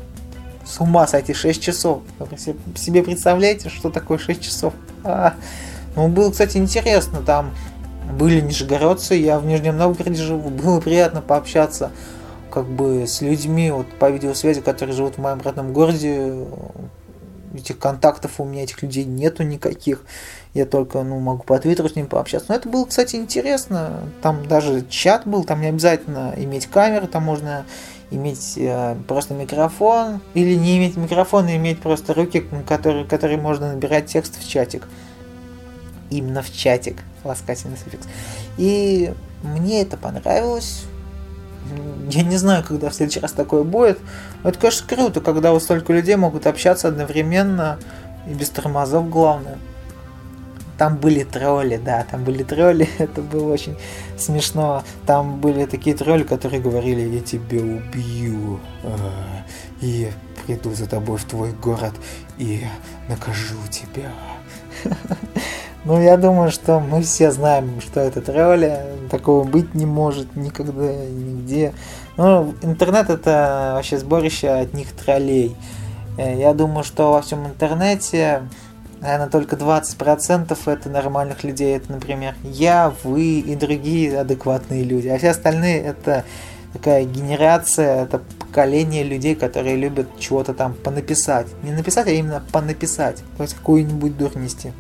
с 0.66 0.80
ума 0.80 1.08
сойти 1.08 1.34
6 1.34 1.62
часов. 1.62 2.02
Вы 2.20 2.38
себе 2.78 3.04
представляете, 3.04 3.70
что 3.70 3.90
такое 3.90 4.18
6 4.18 4.42
часов? 4.42 4.74
А, 5.04 5.34
ну, 5.96 6.08
было, 6.08 6.32
кстати, 6.32 6.58
интересно. 6.58 7.22
Там 7.22 7.52
были 8.12 8.42
нижегородцы, 8.42 9.16
я 9.16 9.40
в 9.40 9.46
Нижнем 9.46 9.78
Новгороде 9.78 10.22
живу. 10.22 10.50
Было 10.50 10.80
приятно 10.80 11.22
пообщаться 11.22 11.92
как 12.50 12.66
бы 12.66 13.06
с 13.06 13.22
людьми 13.22 13.72
вот, 13.72 13.88
по 14.00 14.10
видеосвязи, 14.10 14.62
которые 14.62 14.96
живут 14.96 15.16
в 15.16 15.18
моем 15.20 15.40
родном 15.42 15.74
городе. 15.74 16.46
Этих 17.54 17.80
контактов 17.80 18.40
у 18.40 18.46
меня, 18.46 18.64
этих 18.64 18.82
людей 18.84 19.06
нету 19.06 19.44
никаких. 19.44 20.04
Я 20.54 20.66
только 20.66 21.02
ну, 21.02 21.20
могу 21.20 21.44
по 21.44 21.58
твиттеру 21.58 21.90
с 21.90 21.96
ним 21.96 22.08
пообщаться. 22.08 22.48
Но 22.50 22.56
это 22.56 22.70
было, 22.70 22.86
кстати, 22.86 23.16
интересно. 23.16 24.04
Там 24.22 24.48
даже 24.48 24.86
чат 24.88 25.26
был, 25.26 25.44
там 25.44 25.62
не 25.62 25.68
обязательно 25.68 26.34
иметь 26.38 26.68
камеру, 26.68 27.08
там 27.08 27.24
можно 27.24 27.66
иметь 28.12 28.54
э, 28.58 28.96
просто 29.08 29.34
микрофон, 29.34 30.22
или 30.34 30.56
не 30.56 30.78
иметь 30.78 30.98
микрофона, 30.98 31.56
иметь 31.56 31.80
просто 31.82 32.14
руки, 32.14 32.46
которые, 32.68 33.06
которые 33.06 33.40
можно 33.40 33.74
набирать 33.74 34.08
текст 34.08 34.40
в 34.40 34.50
чатик. 34.50 34.88
Именно 36.10 36.42
в 36.42 36.52
чатик, 36.52 37.04
ласкательный 37.24 37.78
суффикс. 37.78 38.08
И 38.58 39.14
мне 39.44 39.82
это 39.82 39.98
понравилось. 39.98 40.86
Я 42.10 42.24
не 42.24 42.38
знаю, 42.38 42.64
когда 42.68 42.90
в 42.90 42.96
следующий 42.96 43.20
раз 43.20 43.32
такое 43.32 43.64
будет. 43.64 44.00
Но 44.44 44.50
это, 44.50 44.60
конечно, 44.60 44.88
круто, 44.88 45.22
когда 45.22 45.52
вот 45.52 45.62
столько 45.62 45.94
людей 45.94 46.16
могут 46.16 46.48
общаться 46.48 46.88
одновременно 46.88 47.78
и 48.28 48.34
без 48.34 48.50
тормозов, 48.50 49.10
главное. 49.10 49.60
Там 50.80 50.96
были 50.96 51.24
тролли, 51.26 51.76
да, 51.76 52.06
там 52.10 52.24
были 52.24 52.42
тролли, 52.44 52.88
это 53.00 53.22
было 53.22 53.52
очень 53.52 53.78
смешно. 54.18 54.82
Там 55.06 55.42
были 55.42 55.66
такие 55.66 55.94
тролли, 55.94 56.24
которые 56.24 56.62
говорили, 56.62 57.02
я 57.02 57.20
тебя 57.20 57.60
убью, 57.60 58.62
а, 58.84 59.44
и 59.82 60.10
приду 60.48 60.74
за 60.74 60.88
тобой 60.88 61.18
в 61.18 61.26
твой 61.26 61.52
город 61.52 61.94
и 62.38 62.64
накажу 63.10 63.58
тебя. 63.70 64.12
Ну, 65.86 66.00
я 66.02 66.18
думаю, 66.18 66.52
что 66.52 66.82
мы 66.82 67.02
все 67.02 67.32
знаем, 67.32 67.80
что 67.80 68.02
это 68.02 68.22
тролли. 68.22 68.80
Такого 69.10 69.46
быть 69.46 69.74
не 69.74 69.86
может 69.86 70.36
никогда, 70.36 70.94
нигде. 70.94 71.74
Ну, 72.18 72.54
интернет 72.62 73.10
это 73.10 73.72
вообще 73.76 73.98
сборище 73.98 74.50
от 74.50 74.74
них 74.74 74.92
троллей. 74.92 75.56
Э, 76.18 76.38
я 76.38 76.54
думаю, 76.54 76.84
что 76.84 77.14
во 77.14 77.22
всем 77.22 77.48
интернете 77.48 78.44
наверное, 79.02 79.30
только 79.30 79.56
20% 79.56 80.58
это 80.66 80.90
нормальных 80.90 81.44
людей. 81.44 81.78
Это, 81.78 81.92
например, 81.92 82.36
я, 82.44 82.94
вы 83.04 83.40
и 83.40 83.56
другие 83.56 84.20
адекватные 84.20 84.84
люди. 84.84 85.08
А 85.08 85.18
все 85.18 85.30
остальные 85.30 85.82
это 85.82 86.26
такая 86.74 87.06
генерация, 87.06 88.04
это 88.04 88.22
поколение 88.40 89.04
людей, 89.04 89.36
которые 89.36 89.76
любят 89.76 90.08
чего-то 90.20 90.54
там 90.54 90.74
понаписать. 90.74 91.48
Не 91.64 91.72
написать, 91.72 92.08
а 92.08 92.12
именно 92.12 92.44
понаписать. 92.52 93.24
То 93.38 93.44
есть 93.44 93.56
какую-нибудь 93.56 94.18
дурности. 94.18 94.74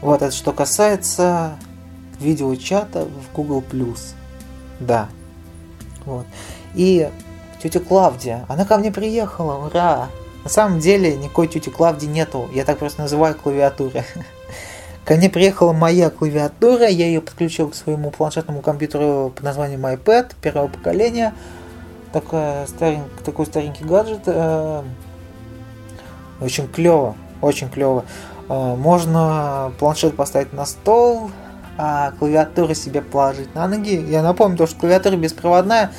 Вот, 0.00 0.20
это 0.22 0.34
что 0.34 0.52
касается 0.52 1.56
видеочата 2.20 3.04
в 3.04 3.34
Google+. 3.34 3.64
Да. 4.80 5.08
Вот. 6.04 6.26
И 6.74 7.08
тетя 7.62 7.80
Клавдия, 7.80 8.44
она 8.48 8.64
ко 8.64 8.78
мне 8.78 8.90
приехала, 8.90 9.66
ура! 9.66 10.08
На 10.44 10.50
самом 10.50 10.80
деле 10.80 11.16
никакой 11.16 11.46
тети 11.46 11.68
Клавди 11.68 12.06
нету, 12.06 12.48
я 12.52 12.64
так 12.64 12.78
просто 12.78 13.02
называю 13.02 13.34
клавиатуры. 13.34 14.04
Ко 15.04 15.14
мне 15.14 15.30
приехала 15.30 15.72
моя 15.72 16.10
клавиатура, 16.10 16.88
я 16.88 17.06
ее 17.06 17.20
подключил 17.20 17.68
к 17.68 17.74
своему 17.74 18.10
планшетному 18.10 18.60
компьютеру 18.60 19.32
под 19.34 19.44
названием 19.44 19.84
iPad 19.84 20.34
первого 20.40 20.68
поколения. 20.68 21.34
Такой 22.12 22.66
старенький, 22.66 23.24
такой 23.24 23.46
старенький 23.46 23.84
гаджет. 23.84 24.22
Э, 24.26 24.82
очень 26.40 26.68
клево, 26.68 27.16
очень 27.40 27.68
клево. 27.68 28.04
Э, 28.48 28.74
можно 28.76 29.72
планшет 29.78 30.14
поставить 30.14 30.52
на 30.52 30.66
стол, 30.66 31.30
а 31.78 32.12
клавиатуру 32.18 32.74
себе 32.74 33.00
положить 33.00 33.54
на 33.54 33.66
ноги. 33.66 33.94
Я 34.08 34.22
напомню, 34.22 34.56
то, 34.56 34.66
что 34.66 34.78
клавиатура 34.78 35.16
беспроводная, 35.16 35.90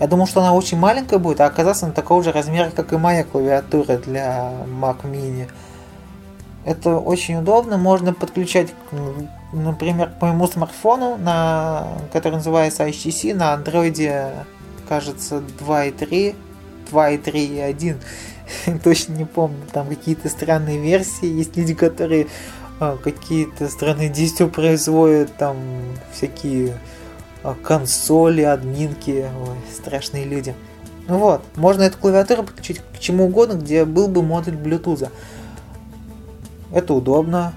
я 0.00 0.06
думал, 0.06 0.26
что 0.26 0.40
она 0.40 0.54
очень 0.54 0.78
маленькая 0.78 1.18
будет, 1.18 1.42
а 1.42 1.46
оказалось 1.46 1.82
она 1.82 1.92
такого 1.92 2.22
же 2.22 2.32
размера, 2.32 2.70
как 2.70 2.92
и 2.94 2.96
моя 2.96 3.22
клавиатура 3.22 3.98
для 3.98 4.50
Mac 4.66 5.02
Mini. 5.04 5.46
Это 6.64 6.96
очень 6.96 7.36
удобно, 7.36 7.76
можно 7.76 8.14
подключать, 8.14 8.68
например, 9.52 10.10
к 10.18 10.22
моему 10.22 10.46
смартфону, 10.46 11.18
на, 11.18 11.86
который 12.14 12.34
называется 12.34 12.86
HTC, 12.88 13.34
на 13.34 13.52
андроиде, 13.52 14.32
кажется, 14.88 15.42
2.3, 15.60 16.34
2.3.1, 16.90 18.78
точно 18.82 19.12
не 19.12 19.26
помню, 19.26 19.66
там 19.70 19.86
какие-то 19.86 20.30
странные 20.30 20.78
версии, 20.78 21.26
есть 21.26 21.56
люди, 21.58 21.74
которые 21.74 22.26
а, 22.78 22.96
какие-то 22.96 23.68
странные 23.68 24.08
действия 24.08 24.46
производят, 24.46 25.36
там 25.36 25.56
всякие 26.12 26.78
консоли, 27.62 28.42
админки, 28.42 29.26
ой, 29.46 29.56
страшные 29.72 30.24
люди. 30.24 30.54
Ну 31.08 31.18
вот, 31.18 31.42
можно 31.56 31.82
эту 31.82 31.98
клавиатуру 31.98 32.44
подключить 32.44 32.80
к 32.94 32.98
чему 32.98 33.24
угодно, 33.24 33.54
где 33.54 33.84
был 33.84 34.08
бы 34.08 34.22
модуль 34.22 34.54
Bluetooth. 34.54 35.10
Это 36.72 36.94
удобно. 36.94 37.52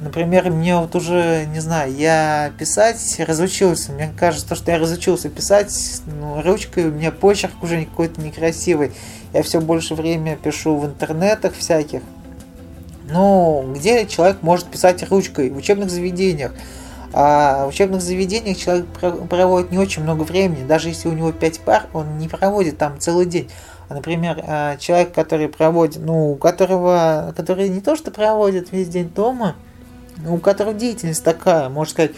Например, 0.00 0.50
мне 0.50 0.76
вот 0.76 0.94
уже, 0.94 1.46
не 1.46 1.58
знаю, 1.58 1.92
я 1.92 2.52
писать 2.56 3.16
разучился. 3.26 3.90
Мне 3.90 4.12
кажется, 4.16 4.54
что 4.54 4.70
я 4.70 4.78
разучился 4.78 5.28
писать 5.28 6.02
ну, 6.06 6.40
ручкой, 6.42 6.88
у 6.88 6.92
меня 6.92 7.10
почерк 7.10 7.62
уже 7.62 7.84
какой-то 7.84 8.20
некрасивый. 8.20 8.92
Я 9.32 9.42
все 9.42 9.60
больше 9.60 9.94
времени 9.94 10.38
пишу 10.40 10.76
в 10.76 10.86
интернетах 10.86 11.54
всяких. 11.54 12.02
Ну, 13.10 13.72
где 13.74 14.06
человек 14.06 14.38
может 14.42 14.66
писать 14.66 15.02
ручкой? 15.10 15.50
В 15.50 15.56
учебных 15.56 15.90
заведениях. 15.90 16.52
А 17.12 17.64
в 17.64 17.68
учебных 17.68 18.02
заведениях 18.02 18.58
человек 18.58 18.86
проводит 19.28 19.70
не 19.70 19.78
очень 19.78 20.02
много 20.02 20.22
времени, 20.22 20.66
даже 20.66 20.88
если 20.88 21.08
у 21.08 21.12
него 21.12 21.32
5 21.32 21.60
пар, 21.60 21.86
он 21.92 22.18
не 22.18 22.28
проводит 22.28 22.76
там 22.76 23.00
целый 23.00 23.24
день. 23.24 23.48
Например, 23.88 24.38
э, 24.46 24.76
человек, 24.78 25.14
который 25.14 25.48
проводит, 25.48 26.02
ну, 26.04 26.32
у 26.32 26.36
которого, 26.36 27.32
который 27.34 27.70
не 27.70 27.80
то 27.80 27.96
что 27.96 28.10
проводит 28.10 28.70
весь 28.72 28.88
день 28.88 29.08
дома, 29.08 29.56
у 30.26 30.36
которого 30.36 30.74
деятельность 30.74 31.24
такая, 31.24 31.70
можно 31.70 31.90
сказать, 31.90 32.10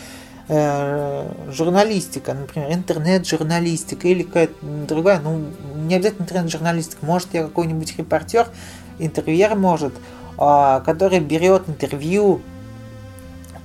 э, 0.49 1.33
журналистика, 1.53 2.35
например, 2.35 2.73
интернет-журналистика 2.73 4.09
или 4.09 4.25
какая-то 4.25 4.55
другая, 4.89 5.21
ну, 5.21 5.45
не 5.77 5.95
обязательно 5.95 6.25
интернет-журналистика, 6.25 7.07
может, 7.07 7.29
я 7.33 7.45
какой-нибудь 7.45 7.97
репортер, 7.97 8.49
интервьюер 8.99 9.55
может, 9.55 9.95
э, 10.39 10.81
который 10.85 11.21
берет 11.21 11.69
интервью 11.69 12.41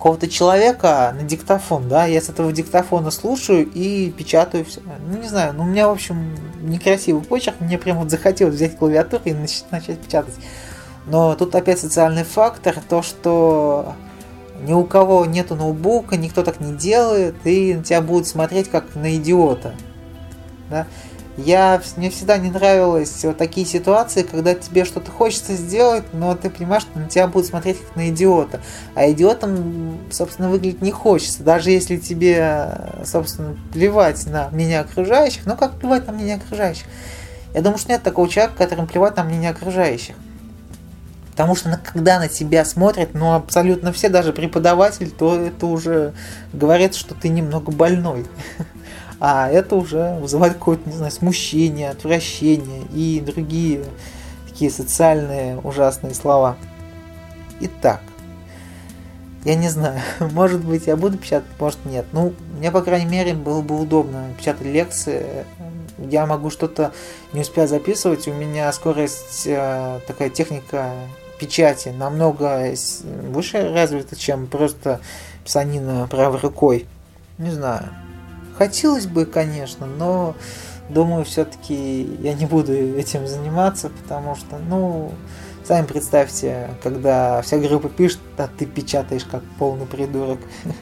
какого-то 0.05 0.27
человека 0.27 1.15
на 1.19 1.23
диктофон, 1.23 1.89
да, 1.89 2.05
я 2.05 2.21
с 2.21 2.29
этого 2.29 2.51
диктофона 2.53 3.09
слушаю 3.09 3.67
и 3.73 4.11
печатаю 4.11 4.63
все. 4.63 4.79
Ну, 5.09 5.17
не 5.17 5.27
знаю, 5.27 5.55
ну, 5.55 5.63
у 5.63 5.65
меня, 5.65 5.87
в 5.87 5.93
общем, 5.93 6.35
некрасивый 6.61 7.23
почерк, 7.23 7.55
мне 7.59 7.79
прям 7.79 7.97
вот 7.97 8.11
захотелось 8.11 8.53
взять 8.53 8.77
клавиатуру 8.77 9.23
и 9.25 9.33
начать, 9.33 9.65
начать 9.71 9.99
печатать. 9.99 10.35
Но 11.07 11.33
тут 11.33 11.55
опять 11.55 11.79
социальный 11.79 12.23
фактор, 12.23 12.75
то, 12.87 13.01
что 13.01 13.95
ни 14.61 14.73
у 14.73 14.83
кого 14.83 15.25
нету 15.25 15.55
ноутбука, 15.55 16.17
никто 16.17 16.43
так 16.43 16.59
не 16.59 16.73
делает, 16.73 17.33
и 17.43 17.73
на 17.73 17.83
тебя 17.83 18.01
будут 18.01 18.27
смотреть 18.27 18.69
как 18.69 18.93
на 18.93 19.15
идиота. 19.15 19.73
Да? 20.69 20.85
Я, 21.37 21.81
мне 21.97 22.09
всегда 22.09 22.37
не 22.37 22.49
нравилось 22.49 23.23
вот 23.25 23.37
такие 23.37 23.67
ситуации, 23.67 24.23
когда 24.23 24.55
тебе 24.55 24.85
что-то 24.85 25.11
хочется 25.11 25.53
сделать, 25.55 26.05
но 26.13 26.33
ты 26.33 26.49
понимаешь, 26.49 26.83
что 26.83 26.97
на 26.97 27.09
тебя 27.09 27.27
будут 27.27 27.49
смотреть 27.49 27.79
как 27.79 27.95
на 27.97 28.09
идиота. 28.09 28.61
А 28.95 29.09
идиотом, 29.11 29.99
собственно, 30.11 30.49
выглядеть 30.49 30.81
не 30.81 30.91
хочется. 30.91 31.43
Даже 31.43 31.71
если 31.71 31.97
тебе, 31.97 32.69
собственно, 33.03 33.57
плевать 33.73 34.25
на 34.27 34.49
мнение 34.49 34.79
окружающих, 34.79 35.45
ну 35.45 35.57
как 35.57 35.73
плевать 35.73 36.07
на 36.07 36.13
мнение 36.13 36.37
окружающих? 36.37 36.85
Я 37.53 37.61
думаю, 37.61 37.79
что 37.79 37.91
нет 37.91 38.03
такого 38.03 38.29
человека, 38.29 38.57
которому 38.57 38.87
плевать 38.87 39.17
на 39.17 39.23
мнение 39.23 39.49
окружающих. 39.49 40.15
Потому 41.31 41.53
что 41.57 41.77
когда 41.83 42.17
на 42.17 42.29
тебя 42.29 42.63
смотрят, 42.63 43.13
ну, 43.13 43.33
абсолютно 43.33 43.91
все, 43.91 44.07
даже 44.07 44.31
преподаватель, 44.31 45.11
то 45.11 45.37
это 45.37 45.65
уже 45.65 46.13
говорит, 46.53 46.95
что 46.95 47.13
ты 47.13 47.27
немного 47.27 47.73
больной. 47.73 48.25
а 49.19 49.49
это 49.49 49.75
уже 49.75 50.17
вызывает 50.19 50.53
какое-то, 50.53 50.89
не 50.89 50.95
знаю, 50.95 51.11
смущение, 51.11 51.89
отвращение 51.89 52.83
и 52.93 53.21
другие 53.25 53.83
такие 54.55 54.71
социальные 54.71 55.57
ужасные 55.57 56.13
слова. 56.13 56.55
Итак, 57.59 58.01
я 59.43 59.55
не 59.55 59.67
знаю, 59.67 60.01
может 60.31 60.63
быть, 60.63 60.87
я 60.87 60.95
буду 60.95 61.17
печатать, 61.17 61.49
может 61.59 61.83
нет. 61.85 62.05
Ну, 62.13 62.33
мне, 62.57 62.71
по 62.71 62.81
крайней 62.81 63.09
мере, 63.09 63.33
было 63.33 63.61
бы 63.61 63.79
удобно 63.79 64.29
печатать 64.37 64.65
лекции. 64.65 65.45
Я 65.97 66.25
могу 66.25 66.49
что-то 66.49 66.93
не 67.33 67.41
успеть 67.41 67.69
записывать. 67.69 68.27
У 68.29 68.33
меня 68.33 68.71
скорость, 68.71 69.43
э, 69.45 69.99
такая 70.07 70.29
техника 70.29 70.91
печати 71.37 71.89
намного 71.89 72.73
выше 73.29 73.73
развита, 73.73 74.15
чем 74.15 74.47
просто 74.47 75.01
писанина 75.43 76.07
правой 76.09 76.39
рукой. 76.39 76.87
Не 77.37 77.51
знаю. 77.51 77.89
Хотелось 78.57 79.05
бы, 79.05 79.25
конечно, 79.25 79.85
но 79.85 80.35
думаю, 80.89 81.25
все-таки 81.25 82.03
я 82.21 82.33
не 82.33 82.45
буду 82.45 82.73
этим 82.73 83.27
заниматься, 83.27 83.89
потому 83.89 84.35
что, 84.35 84.57
ну, 84.57 85.11
сами 85.65 85.85
представьте, 85.85 86.69
когда 86.81 87.41
вся 87.41 87.57
группа 87.57 87.89
пишет, 87.89 88.19
а 88.37 88.47
ты 88.47 88.65
печатаешь 88.65 89.25
как 89.25 89.43
полный 89.59 89.85
придурок. 89.85 90.39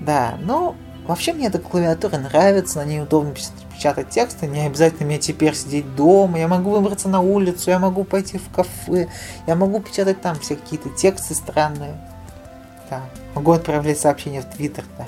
Да, 0.00 0.38
но 0.40 0.76
вообще 1.06 1.34
мне 1.34 1.48
эта 1.48 1.58
клавиатура 1.58 2.16
нравится, 2.16 2.78
на 2.78 2.86
ней 2.86 3.02
удобно 3.02 3.34
печатать 3.74 4.08
тексты, 4.08 4.46
не 4.46 4.60
обязательно 4.60 5.04
мне 5.04 5.18
теперь 5.18 5.54
сидеть 5.54 5.94
дома, 5.94 6.38
я 6.38 6.48
могу 6.48 6.70
выбраться 6.70 7.06
на 7.10 7.20
улицу, 7.20 7.68
я 7.68 7.78
могу 7.78 8.04
пойти 8.04 8.38
в 8.38 8.48
кафе, 8.50 9.08
я 9.46 9.54
могу 9.56 9.78
печатать 9.80 10.22
там 10.22 10.40
все 10.40 10.56
какие-то 10.56 10.88
тексты 10.88 11.34
странные. 11.34 12.00
Да, 12.88 13.02
могу 13.34 13.52
отправлять 13.52 14.00
сообщения 14.00 14.40
в 14.40 14.46
Твиттер, 14.46 14.84
да. 14.96 15.06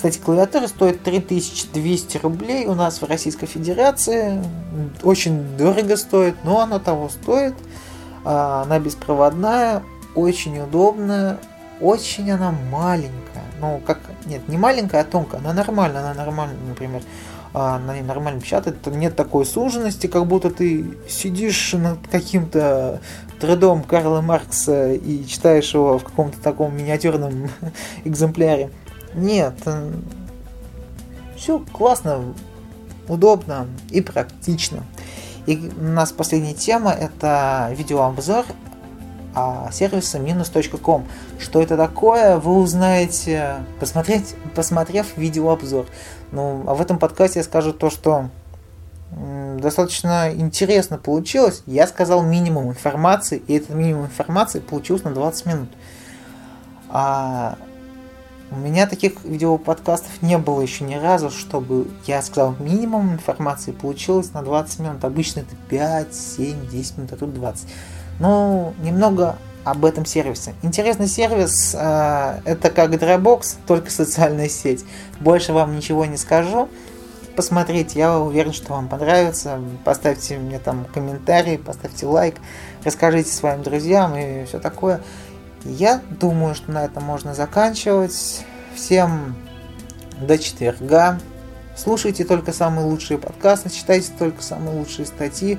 Кстати, 0.00 0.18
клавиатура 0.18 0.66
стоит 0.66 1.02
3200 1.02 2.16
рублей 2.22 2.64
у 2.64 2.74
нас 2.74 3.02
в 3.02 3.04
Российской 3.04 3.44
Федерации. 3.44 4.42
Очень 5.02 5.58
дорого 5.58 5.98
стоит, 5.98 6.36
но 6.42 6.60
она 6.60 6.78
того 6.78 7.10
стоит. 7.10 7.52
А, 8.24 8.62
она 8.62 8.78
беспроводная, 8.78 9.82
очень 10.14 10.58
удобная, 10.58 11.36
очень 11.82 12.30
она 12.30 12.50
маленькая. 12.72 13.44
Ну, 13.60 13.82
как, 13.86 13.98
нет, 14.24 14.48
не 14.48 14.56
маленькая, 14.56 15.02
а 15.02 15.04
тонкая. 15.04 15.38
Она 15.42 15.52
нормальная, 15.52 16.00
она 16.00 16.14
нормальная, 16.14 16.56
например. 16.66 17.02
А, 17.52 17.78
на 17.78 17.92
ней 17.92 18.02
нормально 18.02 18.40
печатает. 18.40 18.78
Нет 18.86 19.16
такой 19.16 19.44
суженности, 19.44 20.06
как 20.06 20.26
будто 20.26 20.48
ты 20.48 20.96
сидишь 21.10 21.74
над 21.74 21.98
каким-то 22.10 23.02
трудом 23.38 23.82
Карла 23.82 24.22
Маркса 24.22 24.94
и 24.94 25.26
читаешь 25.26 25.74
его 25.74 25.98
в 25.98 26.04
каком-то 26.04 26.40
таком 26.40 26.74
миниатюрном 26.74 27.50
экземпляре. 28.04 28.70
Нет, 29.14 29.54
э, 29.66 29.92
все 31.36 31.58
классно, 31.72 32.34
удобно 33.08 33.66
и 33.90 34.00
практично. 34.00 34.84
И 35.46 35.70
у 35.80 35.84
нас 35.84 36.12
последняя 36.12 36.54
тема 36.54 36.92
это 36.92 37.72
видеообзор 37.76 38.44
а, 39.34 39.70
сервиса 39.72 40.18
minus.com. 40.18 41.06
Что 41.38 41.62
это 41.62 41.76
такое, 41.76 42.36
вы 42.36 42.58
узнаете, 42.58 43.64
посмотреть, 43.78 44.34
посмотрев 44.54 45.16
видеообзор. 45.16 45.86
Ну, 46.32 46.64
а 46.66 46.74
в 46.74 46.80
этом 46.80 46.98
подкасте 46.98 47.40
я 47.40 47.44
скажу 47.44 47.72
то, 47.72 47.90
что 47.90 48.28
достаточно 49.58 50.32
интересно 50.32 50.98
получилось. 50.98 51.62
Я 51.66 51.86
сказал 51.86 52.22
минимум 52.22 52.68
информации, 52.68 53.42
и 53.46 53.54
этот 53.54 53.70
минимум 53.70 54.06
информации 54.06 54.60
получился 54.60 55.08
на 55.08 55.14
20 55.14 55.46
минут. 55.46 55.68
А 56.88 57.56
у 58.50 58.56
меня 58.56 58.86
таких 58.86 59.24
видеоподкастов 59.24 60.10
не 60.22 60.36
было 60.36 60.60
еще 60.60 60.84
ни 60.84 60.96
разу, 60.96 61.30
чтобы 61.30 61.86
я 62.06 62.20
сказал 62.20 62.56
минимум 62.58 63.12
информации, 63.12 63.70
получилось 63.70 64.32
на 64.32 64.42
20 64.42 64.80
минут. 64.80 65.04
Обычно 65.04 65.40
это 65.40 65.54
5, 65.68 66.14
7, 66.14 66.68
10 66.68 66.96
минут, 66.98 67.12
а 67.12 67.16
тут 67.16 67.32
20. 67.34 67.68
Ну, 68.18 68.74
немного 68.82 69.36
об 69.64 69.84
этом 69.84 70.04
сервисе. 70.04 70.54
Интересный 70.62 71.06
сервис 71.06 71.76
э, 71.78 72.40
это 72.44 72.70
как 72.70 72.90
Dropbox, 72.90 73.56
только 73.66 73.90
социальная 73.90 74.48
сеть. 74.48 74.84
Больше 75.20 75.52
вам 75.52 75.76
ничего 75.76 76.04
не 76.06 76.16
скажу. 76.16 76.68
Посмотрите, 77.36 77.98
я 77.98 78.18
уверен, 78.18 78.52
что 78.52 78.72
вам 78.72 78.88
понравится. 78.88 79.60
Поставьте 79.84 80.38
мне 80.38 80.58
там 80.58 80.86
комментарий, 80.92 81.58
поставьте 81.58 82.06
лайк, 82.06 82.36
расскажите 82.84 83.30
своим 83.30 83.62
друзьям 83.62 84.16
и 84.16 84.44
все 84.46 84.58
такое. 84.58 85.00
Я 85.64 86.00
думаю, 86.08 86.54
что 86.54 86.72
на 86.72 86.84
этом 86.84 87.04
можно 87.04 87.34
заканчивать. 87.34 88.44
Всем 88.74 89.36
до 90.20 90.38
четверга. 90.38 91.18
Слушайте 91.76 92.24
только 92.24 92.52
самые 92.52 92.86
лучшие 92.86 93.18
подкасты, 93.18 93.70
читайте 93.70 94.12
только 94.18 94.42
самые 94.42 94.78
лучшие 94.78 95.06
статьи, 95.06 95.58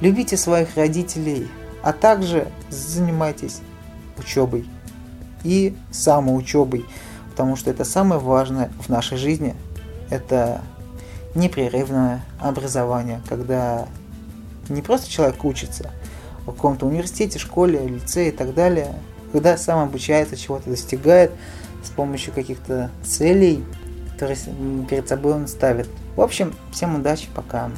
любите 0.00 0.36
своих 0.36 0.76
родителей, 0.76 1.48
а 1.82 1.92
также 1.92 2.48
занимайтесь 2.68 3.60
учебой 4.18 4.68
и 5.44 5.74
самоучебой, 5.90 6.84
потому 7.30 7.56
что 7.56 7.70
это 7.70 7.84
самое 7.84 8.20
важное 8.20 8.70
в 8.80 8.88
нашей 8.90 9.16
жизни. 9.16 9.54
Это 10.10 10.60
непрерывное 11.34 12.22
образование, 12.38 13.22
когда 13.28 13.86
не 14.68 14.82
просто 14.82 15.10
человек 15.10 15.42
учится 15.44 15.90
в 16.42 16.52
каком-то 16.52 16.86
университете, 16.86 17.38
школе, 17.38 17.86
лицее 17.86 18.28
и 18.28 18.32
так 18.32 18.52
далее, 18.52 18.94
когда 19.32 19.56
сам 19.56 19.80
обучается, 19.80 20.36
чего-то 20.36 20.70
достигает 20.70 21.32
с 21.82 21.90
помощью 21.90 22.32
каких-то 22.32 22.90
целей, 23.02 23.64
которые 24.12 24.38
перед 24.88 25.08
собой 25.08 25.34
он 25.34 25.48
ставит. 25.48 25.88
В 26.16 26.20
общем, 26.20 26.54
всем 26.70 26.94
удачи, 26.96 27.28
пока. 27.34 27.70